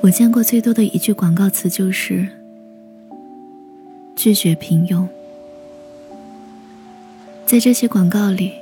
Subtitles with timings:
[0.00, 2.26] 我见过最多的一句广告词就是
[4.14, 5.06] “拒绝平庸”。
[7.44, 8.52] 在这些广告里，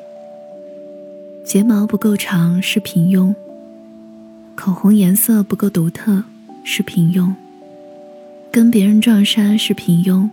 [1.44, 3.34] 睫毛不够长是平庸，
[4.54, 6.24] 口红颜色不够独特
[6.64, 7.30] 是平庸，
[8.50, 10.28] 跟别人撞衫是平庸，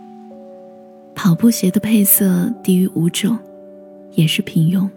[1.14, 3.38] 跑步鞋的配色低于五种
[4.12, 4.88] 也是平庸。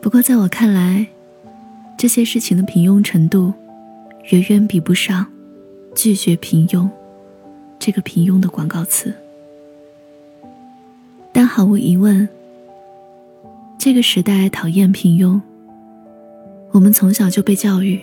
[0.00, 1.04] 不过在我看来，
[1.98, 3.52] 这些事情的平庸程度，
[4.28, 5.26] 远远比不上
[5.94, 6.88] “拒绝平庸”
[7.80, 9.12] 这个平庸的广告词。
[11.32, 12.28] 但毫无疑问，
[13.78, 15.40] 这个时代讨厌平庸。
[16.70, 18.00] 我们从小就被教育，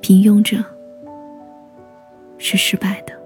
[0.00, 0.64] 平庸者
[2.38, 3.23] 是失败的。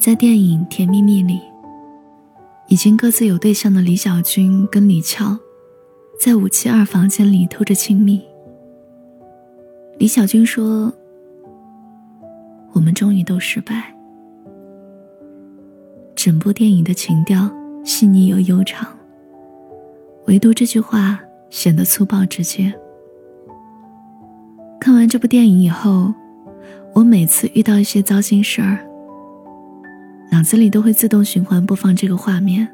[0.00, 1.42] 在电影《甜蜜蜜》里，
[2.68, 5.36] 已经各自有对象的李小军跟李翘，
[6.18, 8.22] 在五七二房间里偷着亲密。
[9.98, 10.90] 李小军说
[12.72, 13.94] ：“我们终于都失败。”
[16.16, 17.50] 整部电影的情调
[17.84, 18.88] 细腻又悠长，
[20.28, 22.72] 唯独这句话显得粗暴直接。
[24.80, 26.14] 看完这部电影以后，
[26.94, 28.86] 我每次遇到一些糟心事儿。
[30.30, 32.68] 脑子里都会自动循环播放这个画面。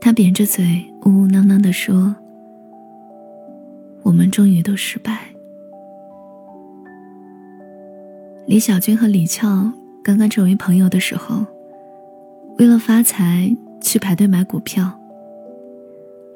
[0.00, 2.14] 他扁着嘴，呜呜囔囔地说
[4.02, 5.28] ：“我们终于都失败。”
[8.46, 11.46] 李小军和李俏刚刚成为朋友的时候，
[12.58, 14.98] 为了发财去排队买股票。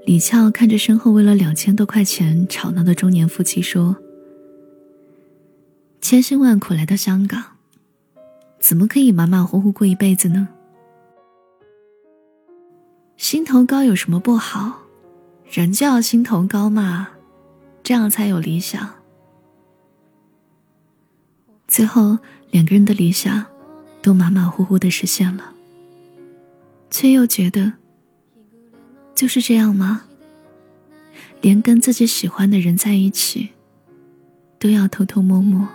[0.06, 3.96] 李俏看着身后为了两千多块钱吵闹的中年夫妻说
[6.00, 7.42] ：“千辛万苦来到香港。”
[8.66, 10.48] 怎么可以马马虎虎过一辈子呢？
[13.16, 14.80] 心头高有什么不好？
[15.48, 17.10] 人就要心头高嘛，
[17.84, 18.92] 这样才有理想。
[21.68, 22.18] 最后，
[22.50, 23.46] 两个人的理想
[24.02, 25.54] 都马马虎虎的实现了，
[26.90, 27.72] 却又觉得
[29.14, 30.02] 就是这样吗？
[31.40, 33.50] 连跟自己喜欢的人在一起，
[34.58, 35.68] 都要偷偷摸摸。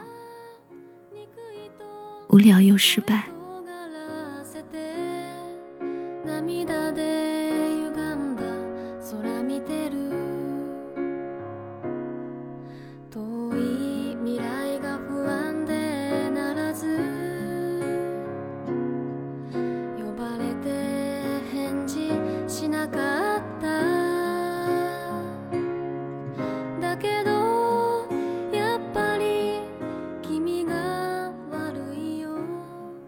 [2.31, 3.30] 无聊又失败。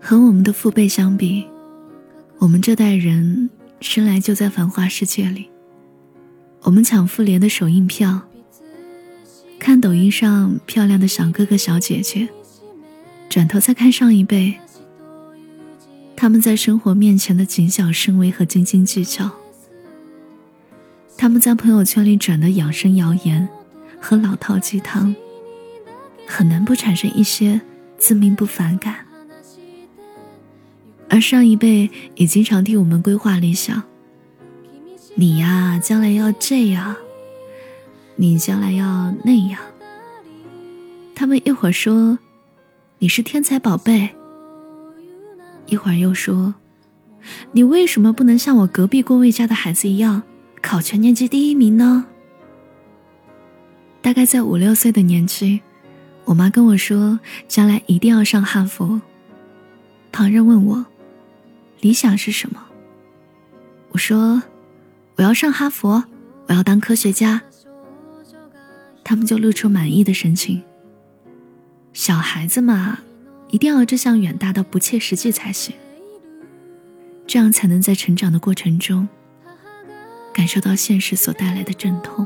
[0.05, 1.45] 和我们的父辈相比，
[2.37, 3.49] 我们这代人
[3.79, 5.49] 生来就在繁华世界里。
[6.63, 8.19] 我们抢妇联的首映票，
[9.57, 12.27] 看抖音上漂亮的小哥哥小姐姐，
[13.29, 14.59] 转头再看上一辈，
[16.17, 19.31] 他们在生活面前的谨小慎微和斤斤计较，
[21.17, 23.47] 他们在朋友圈里转的养生谣言
[24.01, 25.15] 和老套鸡汤，
[26.27, 27.61] 很难不产生一些
[27.97, 29.05] 自命不凡感。
[31.09, 33.83] 而上一辈也经常替我们规划理想。
[35.15, 36.95] 你呀，将来要这样；
[38.15, 39.59] 你将来要那样。
[41.13, 42.17] 他们一会儿说
[42.97, 44.09] 你是天才宝贝，
[45.67, 46.55] 一会儿又说
[47.51, 50.23] 你为什么不能像我隔壁郭卫家的孩子一样
[50.61, 52.05] 考全年级第一名呢？
[54.01, 55.61] 大概在五六岁的年纪，
[56.25, 58.99] 我妈跟我说，将来一定要上哈佛。
[60.11, 60.85] 旁人问我。
[61.83, 62.63] 理想是什么？
[63.91, 64.41] 我说，
[65.17, 66.05] 我要上哈佛，
[66.47, 67.41] 我要当科学家。
[69.03, 70.63] 他们就露出满意的神情。
[71.91, 72.99] 小孩子嘛，
[73.49, 75.75] 一定要志向远大到不切实际才行，
[77.27, 79.09] 这样才能在成长的过程中
[80.33, 82.25] 感受到现实所带来的阵痛。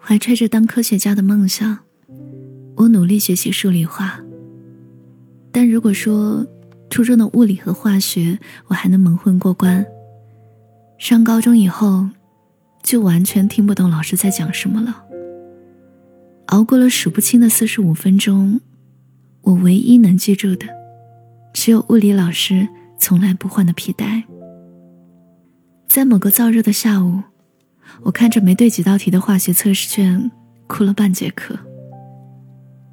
[0.00, 1.78] 怀揣着当科学家的梦想，
[2.76, 4.20] 我努力学习数理化。
[5.50, 6.46] 但如果说
[6.90, 9.86] 初中的物理和化学我还能蒙混过关，
[10.98, 12.08] 上高中以后，
[12.82, 15.04] 就完全听不懂老师在讲什么了。
[16.46, 18.60] 熬过了数不清的四十五分钟，
[19.40, 20.66] 我唯一能记住的，
[21.52, 24.24] 只有物理老师从来不换的皮带。
[25.88, 27.22] 在某个燥热的下午，
[28.02, 30.30] 我看着没对几道题的化学测试卷，
[30.66, 31.58] 哭了半节课。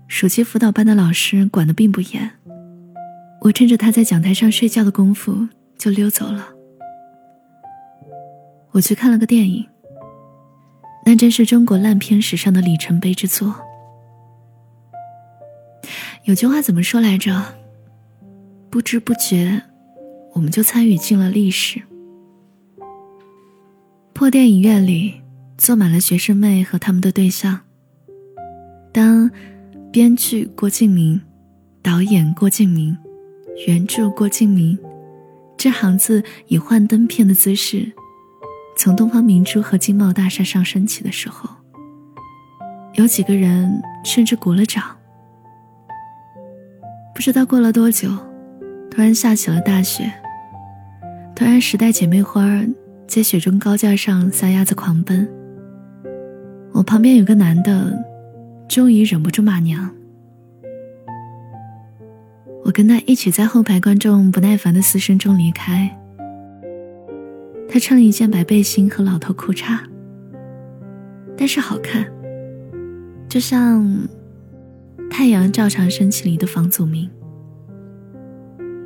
[0.07, 2.31] 暑期辅导班的老师管得并不严，
[3.41, 5.47] 我趁着他在讲台上睡觉的功夫
[5.77, 6.47] 就溜走了。
[8.71, 9.65] 我去看了个电影。
[11.03, 13.55] 那真是中国烂片史上的里程碑之作。
[16.25, 17.55] 有句话怎么说来着？
[18.69, 19.63] 不知不觉，
[20.33, 21.81] 我们就参与进了历史。
[24.21, 25.19] 破电影院里
[25.57, 27.59] 坐满了学生妹和他们的对象。
[28.93, 29.31] 当
[29.91, 31.19] 编剧郭敬明、
[31.81, 32.95] 导演郭敬明、
[33.65, 34.77] 原著郭敬明
[35.57, 37.91] 这行字以幻灯片的姿势。
[38.77, 41.49] 从东方明珠和金茂大厦上升起的时候，
[42.93, 44.83] 有几个人甚至鼓了掌。
[47.15, 48.07] 不知道过了多久，
[48.91, 50.13] 突然下起了大雪。
[51.35, 52.63] 突然，时代姐妹花
[53.11, 55.27] 在雪中高架上撒丫子狂奔。
[56.71, 57.93] 我旁边有个男的，
[58.69, 59.93] 终于忍不住骂娘。
[62.63, 65.93] 我跟他一起在后排观众不耐烦的嘶声中离开。
[67.67, 69.77] 他穿了一件白背心和老头裤衩，
[71.35, 72.09] 但是好看，
[73.27, 74.07] 就像
[75.09, 77.09] 太阳照常升起里的房祖名。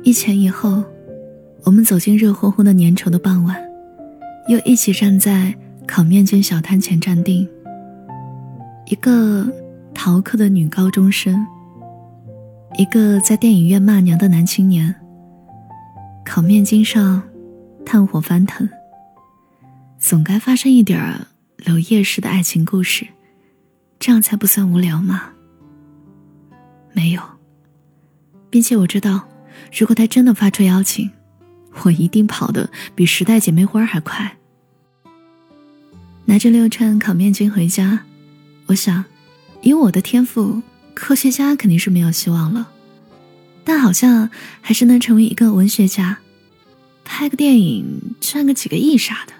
[0.02, 0.82] 一前一后，
[1.62, 3.56] 我们走进热烘烘的粘稠的傍晚，
[4.48, 5.54] 又一起站在
[5.86, 7.48] 烤面筋小摊前站定。
[8.86, 9.46] 一个
[9.94, 11.46] 逃课的女高中生，
[12.78, 14.94] 一个在电影院骂娘的男青年。
[16.24, 17.22] 烤面筋上。
[17.88, 18.68] 炭火翻腾，
[19.96, 21.28] 总该发生一点儿
[21.58, 23.06] 柳叶式的爱情故事，
[24.00, 25.30] 这样才不算无聊嘛？
[26.92, 27.22] 没有，
[28.50, 29.28] 并且我知道，
[29.72, 31.08] 如果他真的发出邀请，
[31.84, 34.35] 我一定跑得比时代姐妹花还快。
[36.28, 38.04] 拿着六串烤面筋回家，
[38.66, 39.04] 我想，
[39.62, 40.60] 以我的天赋，
[40.92, 42.68] 科学家肯定是没有希望了，
[43.64, 44.28] 但好像
[44.60, 46.18] 还是能成为一个文学家。
[47.04, 49.32] 拍个电影赚个几个亿啥的。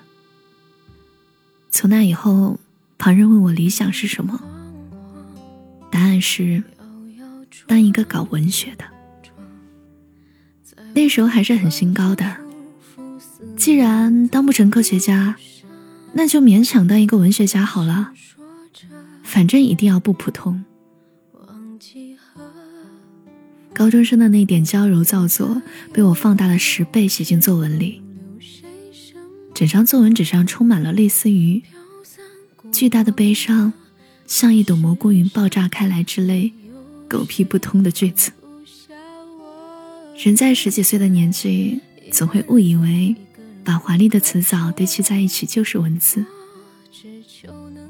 [1.73, 2.61] 从那以后，
[2.97, 4.41] 旁人问我理想是什么，
[5.91, 6.63] 答案是
[7.67, 8.85] 当一个搞文学的。
[10.95, 12.37] 那时候还是很心高的，
[13.57, 15.35] 既然当不成科学家，
[16.19, 18.15] 那就勉强当一个文学家好了，
[19.23, 20.65] 反正一定要不普通。
[23.75, 25.61] 高中生的那点娇柔造作，
[25.93, 28.01] 被我放大了十倍写进作文里。
[29.53, 31.63] 整张作文纸上充满了类似于
[32.73, 33.75] “巨大的悲伤
[34.27, 36.51] 像一朵蘑菇云爆炸开来”之类
[37.07, 38.33] 狗屁不通的句子。
[40.17, 43.15] 人在十几岁的年纪，总会误以为
[43.67, 46.25] 把华丽的词藻堆砌在一起就是文字。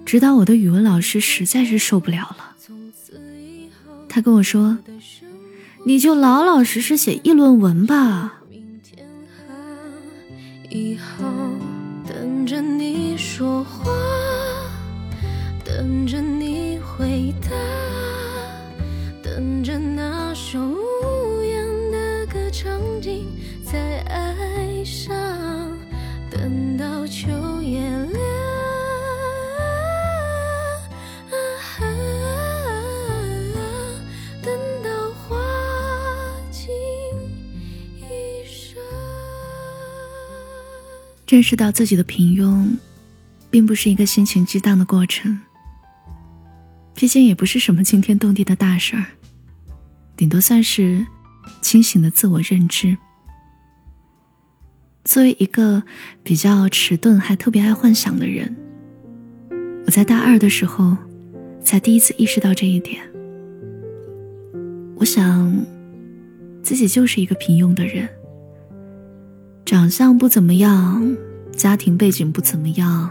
[0.06, 2.56] 直到我的语文老师实在是受不了了，
[4.08, 4.78] 他跟我说。
[5.84, 8.42] 你就老老实实写议论文吧。
[10.68, 11.24] 以后
[12.08, 13.92] 等着你说话，
[41.28, 42.76] 认识到自己的平庸，
[43.50, 45.40] 并不是一个心情激荡的过程。
[46.94, 49.04] 毕竟也不是什么惊天动地的大事儿，
[50.16, 51.04] 顶多算是
[51.60, 52.96] 清醒的自我认知。
[55.04, 55.82] 作为一个
[56.22, 58.56] 比较迟钝还特别爱幻想的人，
[59.84, 60.96] 我在大二的时候
[61.62, 63.02] 才第一次意识到这一点。
[64.96, 65.54] 我想，
[66.62, 68.08] 自己就是一个平庸的人。
[69.66, 71.16] 长相不怎么样，
[71.50, 73.10] 家庭背景不怎么样，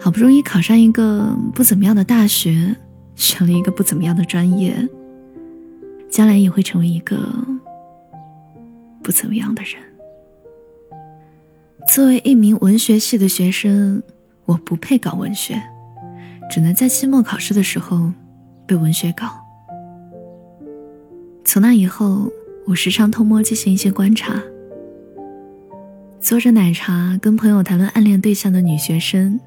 [0.00, 2.74] 好不容易考上一个不怎么样的大学，
[3.14, 4.76] 选了一个不怎么样的专业，
[6.10, 7.16] 将来也会成为一个
[9.00, 9.80] 不怎么样的人。
[11.86, 14.02] 作为一名文学系的学生，
[14.44, 15.62] 我不配搞文学，
[16.50, 18.12] 只能在期末考试的时候
[18.66, 19.28] 被文学搞。
[21.44, 22.28] 从那以后，
[22.66, 24.42] 我时常偷摸进行一些观察。
[26.22, 29.40] 坐着奶茶跟朋友谈论暗恋对象的女学生，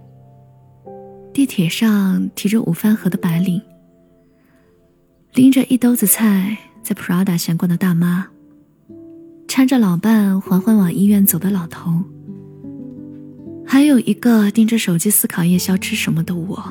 [1.33, 3.61] 地铁上提着午饭盒的白领，
[5.33, 8.27] 拎着一兜子菜在 Prada 闲逛的大妈，
[9.47, 12.03] 搀着老伴缓缓往医院走的老头，
[13.65, 16.61] 还有一个盯着手机思考夜宵吃什么的我。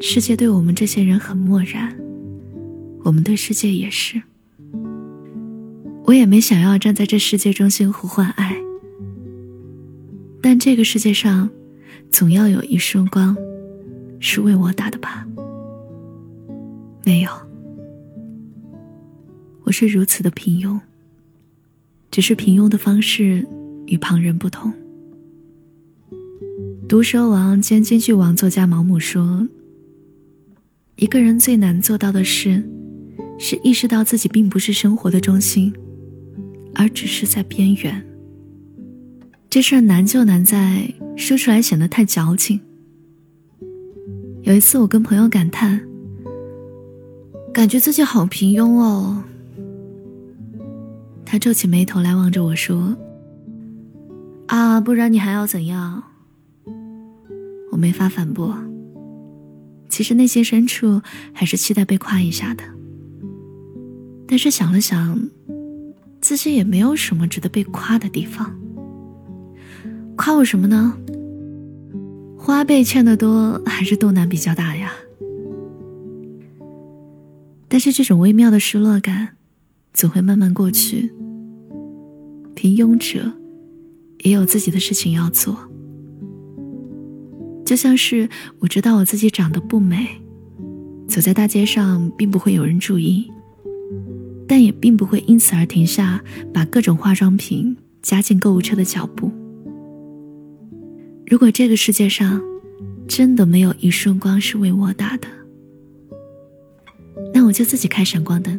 [0.00, 1.94] 世界对我们这些人很漠然，
[3.04, 4.22] 我们对世界也是。
[6.08, 8.56] 我也没想要站在这世界中心呼唤爱，
[10.40, 11.50] 但这个世界上，
[12.10, 13.36] 总要有一束光，
[14.18, 15.28] 是为我打的吧？
[17.04, 17.30] 没有，
[19.64, 20.80] 我是如此的平庸，
[22.10, 23.46] 只是平庸的方式
[23.86, 24.72] 与旁人不同。
[26.88, 29.46] 毒蛇王兼京剧王作家毛姆说
[30.96, 32.66] ：“一个人最难做到的事，
[33.38, 35.70] 是意识到自己并不是生活的中心。”
[36.78, 38.06] 而只是在边缘。
[39.50, 42.60] 这事儿难就难在说出来显得太矫情。
[44.42, 45.80] 有一次，我跟朋友感叹，
[47.52, 49.24] 感觉自己好平庸哦。
[51.26, 52.96] 他皱起眉头来望着我说
[54.46, 56.04] ：“啊，不然你还要怎样？”
[57.72, 58.56] 我没法反驳。
[59.88, 62.62] 其实内心深处还是期待被夸一下的，
[64.28, 65.28] 但是想了想。
[66.20, 68.54] 自己也没有什么值得被夸的地方，
[70.16, 70.96] 夸我什么呢？
[72.36, 74.92] 花呗欠的多还是肚腩比较大呀？
[77.68, 79.36] 但是这种微妙的失落感，
[79.92, 81.12] 总会慢慢过去。
[82.54, 83.32] 平庸者，
[84.24, 85.56] 也有自己的事情要做。
[87.64, 88.28] 就像是
[88.60, 90.08] 我知道我自己长得不美，
[91.06, 93.30] 走在大街上并不会有人注意。
[94.48, 99.30] 但也并不会因此而停下把各种化妆品加进购物车的脚步。
[101.26, 102.40] 如果这个世界上
[103.06, 105.28] 真的没有一束光是为我打的，
[107.34, 108.58] 那我就自己开闪光灯。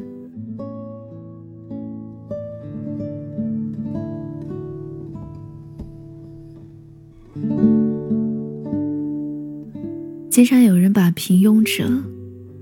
[10.30, 11.92] 经常有人把平庸者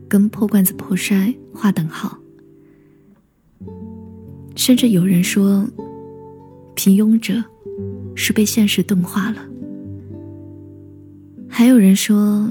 [0.08, 2.18] 跟破罐子破摔划等号。
[4.58, 5.66] 甚至有人说，
[6.76, 7.42] 平庸者
[8.16, 9.38] 是被现实钝化了；
[11.48, 12.50] 还有人说，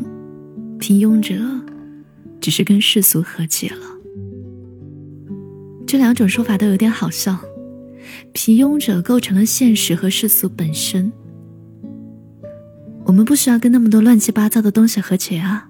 [0.79, 1.35] 平庸者
[2.41, 3.85] 只是跟世俗和解了。
[5.85, 7.37] 这两种说法都有点好笑。
[8.33, 11.13] 平庸者构成了现实和世俗本身，
[13.05, 15.69] 我们不需要跟那么多乱七八糟的东西和解啊。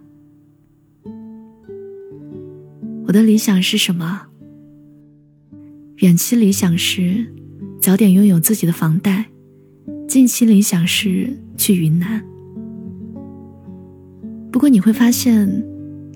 [3.07, 4.27] 我的理想是什么？
[5.97, 7.27] 远期理想是
[7.81, 9.25] 早点拥有自己的房贷，
[10.07, 12.23] 近期理想是去云南。
[14.53, 15.65] 不过你会发现，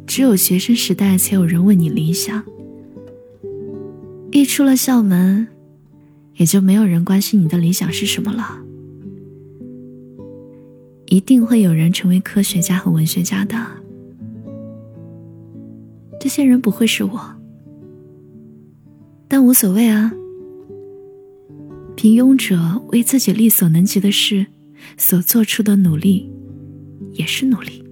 [0.07, 2.45] 只有学生时代才有人问你理想，
[4.33, 5.49] 一出了校门，
[6.37, 8.59] 也就没有人关心你的理想是什么了。
[11.07, 13.57] 一定会有人成为科学家和文学家的，
[16.21, 17.40] 这些人不会是我。
[19.31, 20.13] 但无所谓啊。
[21.95, 24.45] 平庸者为自己力所能及的事
[24.97, 26.29] 所做出的努力，
[27.13, 27.85] 也是努力。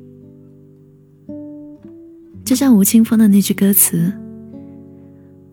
[2.44, 4.12] 就像吴青峰的那句歌词：“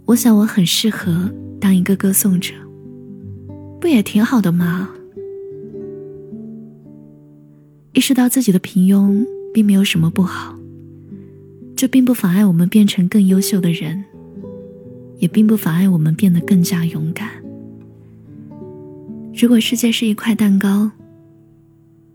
[0.05, 2.53] 我想我很适合当一个歌颂者，
[3.79, 4.89] 不也挺好的吗？”
[7.93, 9.23] 意识到自己的平庸
[9.53, 10.57] 并没有什么不好，
[11.75, 14.03] 这并不妨碍我们变成更优秀的人。
[15.17, 17.29] 也并不妨碍我们变得更加勇敢。
[19.33, 20.91] 如果世界是一块蛋糕，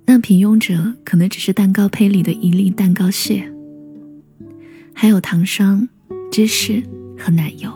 [0.06, 3.52] 那平庸者可能只是蛋糕胚里的一粒蛋糕屑，
[4.92, 5.88] 还有糖霜、
[6.32, 6.82] 芝士
[7.18, 7.70] 和奶油。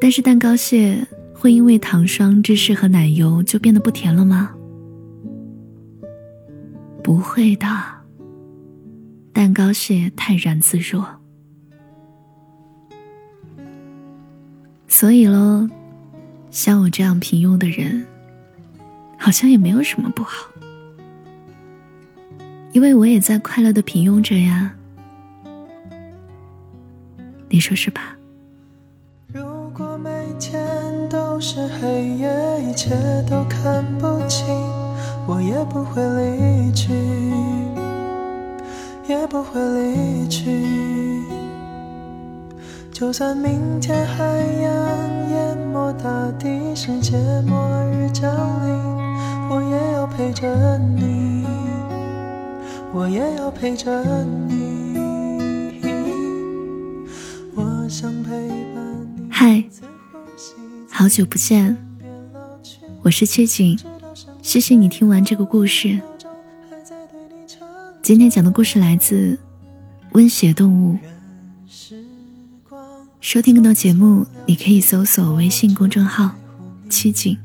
[0.00, 4.54] 但是蛋糕屑会因为糖霜、芝士和奶油就变得不甜了吗？
[7.02, 7.66] 不会的，
[9.32, 11.23] 蛋糕屑泰然自若。
[14.94, 15.68] 所以喽，
[16.52, 18.06] 像我这样平庸的人，
[19.18, 20.46] 好像也没有什么不好，
[22.70, 24.72] 因为我也在快乐的平庸着呀。
[27.48, 28.16] 你说是吧？
[29.32, 30.64] 如果每天
[31.08, 32.94] 都是黑夜，一切
[33.28, 34.46] 都看不清，
[35.26, 36.92] 我也不会离去，
[39.08, 41.13] 也不会离去。
[42.94, 48.30] 就算明天海洋淹没大地，世界末日降
[48.64, 48.72] 临，
[49.50, 51.44] 我也要陪着你，
[52.92, 55.82] 我也要陪着你。
[57.56, 58.30] 我想陪
[58.72, 59.28] 伴你。
[59.28, 59.64] 嗨，
[60.88, 61.76] 好久不见，
[63.02, 63.76] 我是切景，
[64.40, 66.00] 谢谢你听完这个故事。
[68.00, 69.36] 今天讲的故事来自
[70.12, 70.96] 温血动物。
[73.24, 76.32] 收听更多节目，你可以搜索微信公众号
[76.90, 77.38] “七景”，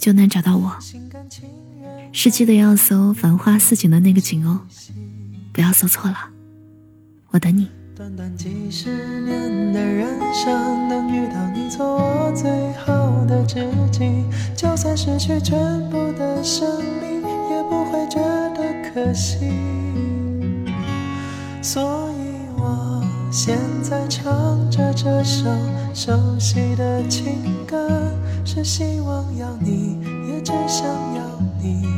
[0.00, 0.74] 就能找到我。
[2.10, 4.60] 是记得要搜“繁花似锦”的那个“景”哦，
[5.52, 6.16] 不要搜错了。
[7.32, 7.68] 我等你。
[7.94, 14.24] 短短几十年的人生，能遇到你做我最好的知己，
[14.56, 15.54] 就算失去全
[15.90, 18.18] 部的生命，也不会觉
[18.54, 19.36] 得可惜。
[21.60, 22.17] 所以。
[23.40, 25.44] 现在唱着这首
[25.94, 27.88] 熟悉的情歌，
[28.44, 29.96] 是希望要你，
[30.28, 31.22] 也只想要
[31.62, 31.97] 你。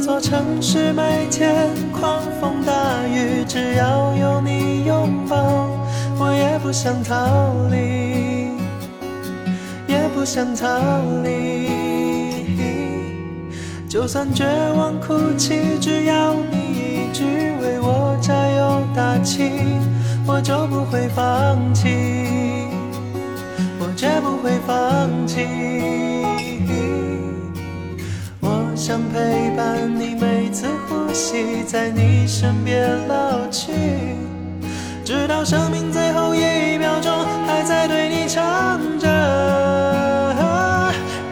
[0.00, 2.72] 这座城市每天狂风大
[3.06, 5.68] 雨，只要有你拥抱，
[6.18, 8.48] 我也不想逃离，
[9.86, 10.78] 也不想逃
[11.22, 11.68] 离。
[13.90, 17.22] 就算绝望哭泣，只要你一句
[17.60, 19.50] 为我加油打气，
[20.26, 21.90] 我就不会放弃，
[23.78, 26.19] 我绝不会放弃。
[28.90, 33.70] 想陪伴你每次呼吸，在你身边老去，
[35.04, 39.06] 直到生命最后一秒钟，还在对你唱着。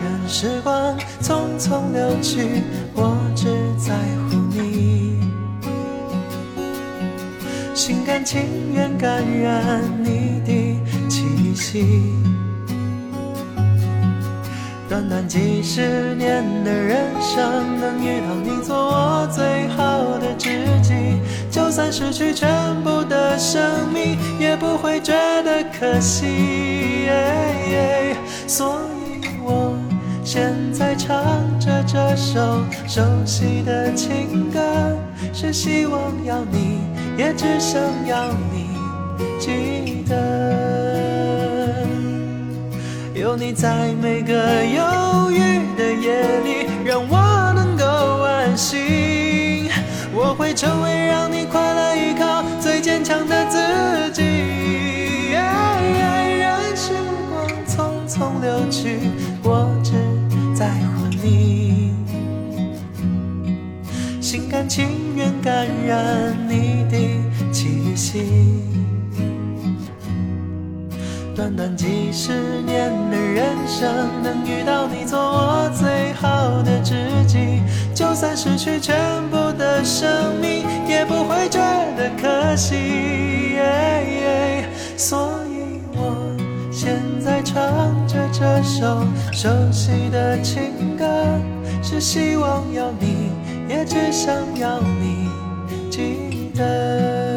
[0.04, 2.62] 任时光匆匆流去，
[2.94, 3.92] 我只在
[4.30, 5.18] 乎你，
[7.74, 11.24] 心甘情愿感染你的气
[11.56, 12.04] 息。
[14.88, 20.48] 短短几十年的人生，能遇到你做我最好的知
[20.82, 20.94] 己，
[21.50, 22.48] 就算失去全
[22.82, 27.06] 部的生命，也不会觉得可惜。
[28.46, 28.80] 所
[29.20, 29.76] 以我
[30.24, 31.14] 现在唱
[31.60, 32.40] 着这首
[32.86, 34.58] 熟悉的情歌，
[35.34, 36.80] 是希望要你，
[37.18, 38.70] 也只想要你
[39.38, 40.67] 记得。
[43.18, 44.32] 有你在每个
[44.64, 47.84] 忧郁的夜里，让我能够
[48.22, 49.68] 安心。
[50.14, 54.22] 我会成为让你快乐依靠最坚强的自己。
[55.32, 56.92] 任时
[57.28, 59.00] 光匆匆流去，
[59.42, 59.94] 我只
[60.54, 61.92] 在乎你，
[64.20, 68.22] 心甘情愿感染你的气息。
[71.38, 73.88] 短短几十年的人生，
[74.24, 76.96] 能遇到你做我最好的知
[77.28, 77.62] 己，
[77.94, 78.96] 就算失去全
[79.30, 81.60] 部的生命，也不会觉
[81.96, 83.54] 得可惜。
[84.96, 86.36] 所以我
[86.72, 87.64] 现在唱
[88.08, 91.06] 着这首熟悉的情歌，
[91.84, 93.30] 是希望要你，
[93.68, 95.28] 也只想要你
[95.88, 97.27] 记得。